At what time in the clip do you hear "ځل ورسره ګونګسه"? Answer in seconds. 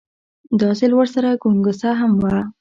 0.79-1.89